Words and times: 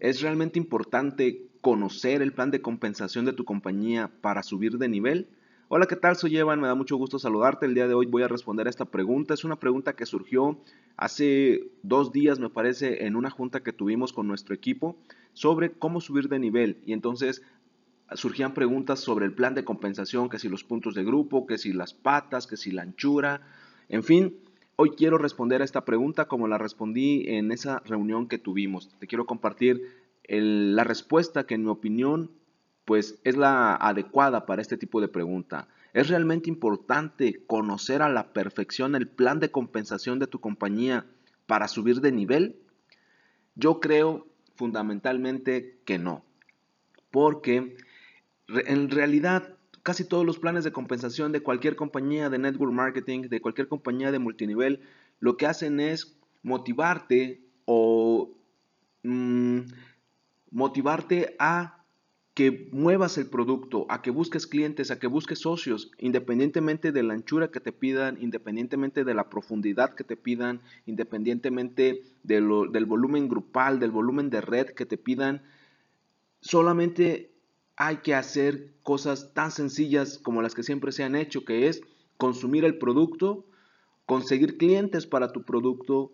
¿Es 0.00 0.20
realmente 0.20 0.58
importante 0.58 1.46
conocer 1.60 2.20
el 2.20 2.32
plan 2.32 2.50
de 2.50 2.60
compensación 2.60 3.24
de 3.24 3.32
tu 3.32 3.44
compañía 3.44 4.10
para 4.20 4.42
subir 4.42 4.76
de 4.78 4.88
nivel? 4.88 5.28
Hola, 5.68 5.86
¿qué 5.86 5.96
tal? 5.96 6.16
Soy 6.16 6.36
Evan, 6.36 6.60
me 6.60 6.66
da 6.66 6.74
mucho 6.74 6.96
gusto 6.96 7.18
saludarte. 7.18 7.66
El 7.66 7.74
día 7.74 7.86
de 7.86 7.94
hoy 7.94 8.06
voy 8.06 8.22
a 8.22 8.28
responder 8.28 8.66
a 8.66 8.70
esta 8.70 8.86
pregunta. 8.86 9.34
Es 9.34 9.44
una 9.44 9.60
pregunta 9.60 9.94
que 9.94 10.04
surgió 10.04 10.58
hace 10.96 11.70
dos 11.82 12.12
días, 12.12 12.38
me 12.38 12.50
parece, 12.50 13.06
en 13.06 13.14
una 13.16 13.30
junta 13.30 13.62
que 13.62 13.72
tuvimos 13.72 14.12
con 14.12 14.26
nuestro 14.26 14.54
equipo 14.54 14.96
sobre 15.32 15.72
cómo 15.72 16.00
subir 16.00 16.28
de 16.28 16.40
nivel. 16.40 16.78
Y 16.84 16.92
entonces 16.92 17.42
surgían 18.12 18.52
preguntas 18.52 19.00
sobre 19.00 19.26
el 19.26 19.32
plan 19.32 19.54
de 19.54 19.64
compensación, 19.64 20.28
que 20.28 20.40
si 20.40 20.48
los 20.48 20.64
puntos 20.64 20.94
de 20.94 21.04
grupo, 21.04 21.46
que 21.46 21.56
si 21.56 21.72
las 21.72 21.94
patas, 21.94 22.46
que 22.46 22.56
si 22.56 22.72
la 22.72 22.82
anchura, 22.82 23.42
en 23.88 24.02
fin. 24.02 24.36
Hoy 24.76 24.90
quiero 24.90 25.18
responder 25.18 25.62
a 25.62 25.64
esta 25.64 25.84
pregunta 25.84 26.26
como 26.26 26.48
la 26.48 26.58
respondí 26.58 27.24
en 27.28 27.52
esa 27.52 27.78
reunión 27.84 28.26
que 28.26 28.38
tuvimos. 28.38 28.88
Te 28.98 29.06
quiero 29.06 29.24
compartir 29.24 29.82
la 30.28 30.82
respuesta 30.82 31.46
que 31.46 31.54
en 31.54 31.62
mi 31.62 31.70
opinión 31.70 32.32
pues 32.84 33.20
es 33.22 33.36
la 33.36 33.76
adecuada 33.76 34.46
para 34.46 34.62
este 34.62 34.76
tipo 34.76 35.00
de 35.00 35.06
pregunta. 35.06 35.68
¿Es 35.92 36.08
realmente 36.08 36.50
importante 36.50 37.44
conocer 37.46 38.02
a 38.02 38.08
la 38.08 38.32
perfección 38.32 38.96
el 38.96 39.06
plan 39.06 39.38
de 39.38 39.52
compensación 39.52 40.18
de 40.18 40.26
tu 40.26 40.40
compañía 40.40 41.06
para 41.46 41.68
subir 41.68 42.00
de 42.00 42.10
nivel? 42.10 42.56
Yo 43.54 43.78
creo 43.78 44.26
fundamentalmente 44.56 45.78
que 45.84 46.00
no, 46.00 46.24
porque 47.12 47.76
en 48.48 48.90
realidad 48.90 49.53
casi 49.84 50.04
todos 50.04 50.24
los 50.24 50.38
planes 50.38 50.64
de 50.64 50.72
compensación 50.72 51.30
de 51.30 51.42
cualquier 51.42 51.76
compañía 51.76 52.30
de 52.30 52.38
network 52.38 52.72
marketing, 52.72 53.28
de 53.28 53.40
cualquier 53.40 53.68
compañía 53.68 54.10
de 54.10 54.18
multinivel, 54.18 54.80
lo 55.20 55.36
que 55.36 55.46
hacen 55.46 55.78
es 55.78 56.16
motivarte 56.42 57.42
o 57.66 58.32
mm, 59.02 59.60
motivarte 60.50 61.36
a 61.38 61.84
que 62.32 62.68
muevas 62.72 63.18
el 63.18 63.26
producto, 63.26 63.86
a 63.90 64.00
que 64.00 64.10
busques 64.10 64.46
clientes, 64.46 64.90
a 64.90 64.98
que 64.98 65.06
busques 65.06 65.40
socios, 65.40 65.92
independientemente 65.98 66.90
de 66.90 67.02
la 67.02 67.12
anchura 67.12 67.50
que 67.50 67.60
te 67.60 67.70
pidan, 67.70 68.16
independientemente 68.20 69.04
de 69.04 69.14
la 69.14 69.28
profundidad 69.28 69.94
que 69.94 70.02
te 70.02 70.16
pidan, 70.16 70.62
independientemente 70.86 72.02
del 72.22 72.86
volumen 72.86 73.28
grupal, 73.28 73.78
del 73.78 73.90
volumen 73.90 74.30
de 74.30 74.40
red 74.40 74.70
que 74.70 74.86
te 74.86 74.96
pidan, 74.96 75.42
solamente 76.40 77.33
hay 77.76 77.98
que 77.98 78.14
hacer 78.14 78.72
cosas 78.82 79.32
tan 79.34 79.50
sencillas 79.50 80.18
como 80.18 80.42
las 80.42 80.54
que 80.54 80.62
siempre 80.62 80.92
se 80.92 81.04
han 81.04 81.16
hecho, 81.16 81.44
que 81.44 81.68
es 81.68 81.80
consumir 82.16 82.64
el 82.64 82.78
producto, 82.78 83.44
conseguir 84.06 84.56
clientes 84.56 85.06
para 85.06 85.32
tu 85.32 85.42
producto, 85.42 86.12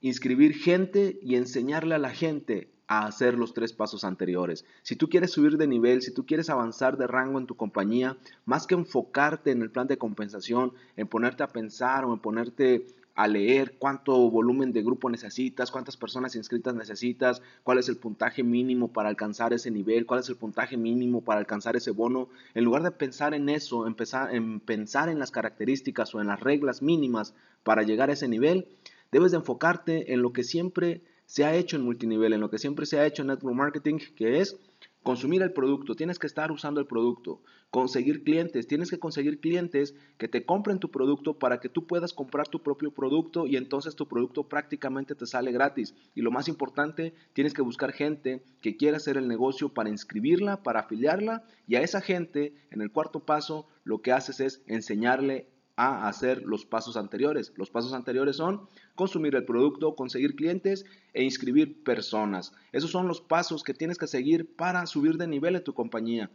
inscribir 0.00 0.54
gente 0.54 1.18
y 1.22 1.34
enseñarle 1.34 1.94
a 1.94 1.98
la 1.98 2.10
gente 2.10 2.70
a 2.86 3.06
hacer 3.06 3.34
los 3.34 3.54
tres 3.54 3.72
pasos 3.72 4.02
anteriores. 4.02 4.64
Si 4.82 4.96
tú 4.96 5.08
quieres 5.08 5.30
subir 5.30 5.56
de 5.56 5.68
nivel, 5.68 6.02
si 6.02 6.12
tú 6.12 6.26
quieres 6.26 6.50
avanzar 6.50 6.96
de 6.96 7.06
rango 7.06 7.38
en 7.38 7.46
tu 7.46 7.56
compañía, 7.56 8.16
más 8.44 8.66
que 8.66 8.74
enfocarte 8.74 9.52
en 9.52 9.62
el 9.62 9.70
plan 9.70 9.86
de 9.86 9.98
compensación, 9.98 10.72
en 10.96 11.06
ponerte 11.06 11.44
a 11.44 11.48
pensar 11.48 12.04
o 12.04 12.12
en 12.12 12.18
ponerte 12.18 12.86
a 13.20 13.28
leer 13.28 13.76
cuánto 13.78 14.30
volumen 14.30 14.72
de 14.72 14.82
grupo 14.82 15.10
necesitas, 15.10 15.70
cuántas 15.70 15.98
personas 15.98 16.36
inscritas 16.36 16.74
necesitas, 16.74 17.42
cuál 17.62 17.76
es 17.76 17.90
el 17.90 17.98
puntaje 17.98 18.42
mínimo 18.42 18.94
para 18.94 19.10
alcanzar 19.10 19.52
ese 19.52 19.70
nivel, 19.70 20.06
cuál 20.06 20.20
es 20.20 20.30
el 20.30 20.36
puntaje 20.36 20.78
mínimo 20.78 21.20
para 21.22 21.38
alcanzar 21.38 21.76
ese 21.76 21.90
bono, 21.90 22.30
en 22.54 22.64
lugar 22.64 22.82
de 22.82 22.92
pensar 22.92 23.34
en 23.34 23.50
eso, 23.50 23.86
empezar 23.86 24.34
en 24.34 24.58
pensar 24.58 25.10
en 25.10 25.18
las 25.18 25.32
características 25.32 26.14
o 26.14 26.22
en 26.22 26.28
las 26.28 26.40
reglas 26.40 26.80
mínimas 26.80 27.34
para 27.62 27.82
llegar 27.82 28.08
a 28.08 28.14
ese 28.14 28.26
nivel, 28.26 28.68
debes 29.12 29.32
de 29.32 29.36
enfocarte 29.36 30.14
en 30.14 30.22
lo 30.22 30.32
que 30.32 30.42
siempre 30.42 31.02
se 31.26 31.44
ha 31.44 31.54
hecho 31.54 31.76
en 31.76 31.82
multinivel, 31.82 32.32
en 32.32 32.40
lo 32.40 32.48
que 32.48 32.56
siempre 32.56 32.86
se 32.86 33.00
ha 33.00 33.06
hecho 33.06 33.20
en 33.20 33.28
network 33.28 33.54
marketing, 33.54 33.98
que 34.16 34.40
es 34.40 34.56
consumir 35.02 35.42
el 35.42 35.52
producto, 35.52 35.94
tienes 35.94 36.18
que 36.18 36.26
estar 36.26 36.52
usando 36.52 36.80
el 36.80 36.86
producto, 36.86 37.40
conseguir 37.70 38.22
clientes, 38.22 38.66
tienes 38.66 38.90
que 38.90 38.98
conseguir 38.98 39.40
clientes 39.40 39.94
que 40.18 40.28
te 40.28 40.44
compren 40.44 40.78
tu 40.78 40.90
producto 40.90 41.38
para 41.38 41.58
que 41.60 41.68
tú 41.68 41.86
puedas 41.86 42.12
comprar 42.12 42.48
tu 42.48 42.62
propio 42.62 42.90
producto 42.90 43.46
y 43.46 43.56
entonces 43.56 43.96
tu 43.96 44.06
producto 44.06 44.44
prácticamente 44.44 45.14
te 45.14 45.26
sale 45.26 45.52
gratis. 45.52 45.94
Y 46.14 46.20
lo 46.20 46.30
más 46.30 46.48
importante, 46.48 47.14
tienes 47.32 47.54
que 47.54 47.62
buscar 47.62 47.92
gente 47.92 48.42
que 48.60 48.76
quiera 48.76 48.98
hacer 48.98 49.16
el 49.16 49.28
negocio 49.28 49.70
para 49.70 49.88
inscribirla, 49.88 50.62
para 50.62 50.80
afiliarla 50.80 51.44
y 51.66 51.76
a 51.76 51.82
esa 51.82 52.00
gente, 52.00 52.54
en 52.70 52.82
el 52.82 52.90
cuarto 52.90 53.20
paso, 53.20 53.66
lo 53.84 54.02
que 54.02 54.12
haces 54.12 54.40
es 54.40 54.62
enseñarle 54.66 55.48
a 55.80 56.08
hacer 56.08 56.42
los 56.42 56.66
pasos 56.66 56.98
anteriores. 56.98 57.54
Los 57.56 57.70
pasos 57.70 57.94
anteriores 57.94 58.36
son 58.36 58.68
consumir 58.94 59.34
el 59.34 59.46
producto, 59.46 59.94
conseguir 59.94 60.36
clientes 60.36 60.84
e 61.14 61.22
inscribir 61.22 61.82
personas. 61.82 62.52
Esos 62.72 62.90
son 62.90 63.08
los 63.08 63.22
pasos 63.22 63.62
que 63.62 63.72
tienes 63.72 63.96
que 63.96 64.06
seguir 64.06 64.54
para 64.56 64.84
subir 64.84 65.16
de 65.16 65.26
nivel 65.26 65.56
en 65.56 65.64
tu 65.64 65.72
compañía. 65.72 66.30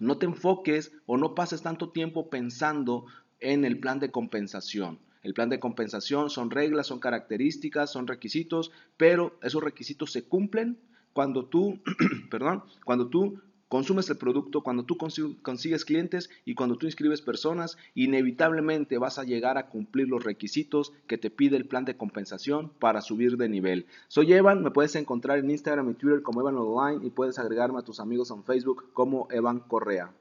No 0.00 0.16
te 0.16 0.24
enfoques 0.24 0.90
o 1.04 1.18
no 1.18 1.34
pases 1.34 1.60
tanto 1.60 1.90
tiempo 1.90 2.30
pensando 2.30 3.04
en 3.40 3.66
el 3.66 3.78
plan 3.78 4.00
de 4.00 4.10
compensación. 4.10 4.98
El 5.22 5.34
plan 5.34 5.50
de 5.50 5.60
compensación 5.60 6.30
son 6.30 6.50
reglas, 6.50 6.86
son 6.86 6.98
características, 6.98 7.92
son 7.92 8.06
requisitos, 8.06 8.72
pero 8.96 9.38
esos 9.42 9.62
requisitos 9.62 10.12
se 10.12 10.24
cumplen 10.24 10.78
cuando 11.12 11.44
tú, 11.44 11.78
perdón, 12.30 12.64
cuando 12.86 13.08
tú 13.08 13.38
consumes 13.72 14.10
el 14.10 14.18
producto, 14.18 14.60
cuando 14.60 14.84
tú 14.84 14.98
consigues 14.98 15.86
clientes 15.86 16.28
y 16.44 16.54
cuando 16.54 16.76
tú 16.76 16.84
inscribes 16.84 17.22
personas, 17.22 17.78
inevitablemente 17.94 18.98
vas 18.98 19.18
a 19.18 19.24
llegar 19.24 19.56
a 19.56 19.70
cumplir 19.70 20.08
los 20.08 20.22
requisitos 20.22 20.92
que 21.06 21.16
te 21.16 21.30
pide 21.30 21.56
el 21.56 21.64
plan 21.64 21.86
de 21.86 21.96
compensación 21.96 22.68
para 22.78 23.00
subir 23.00 23.38
de 23.38 23.48
nivel. 23.48 23.86
Soy 24.08 24.30
Evan, 24.34 24.62
me 24.62 24.72
puedes 24.72 24.94
encontrar 24.96 25.38
en 25.38 25.50
Instagram 25.50 25.88
y 25.88 25.94
Twitter 25.94 26.20
como 26.20 26.42
Evan 26.42 26.58
Online 26.58 27.06
y 27.06 27.08
puedes 27.08 27.38
agregarme 27.38 27.78
a 27.78 27.82
tus 27.82 27.98
amigos 27.98 28.30
en 28.30 28.44
Facebook 28.44 28.92
como 28.92 29.26
Evan 29.30 29.60
Correa. 29.60 30.12